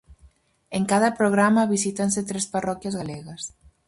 [0.77, 3.41] En cada programa visítanse tres parroquias galegas.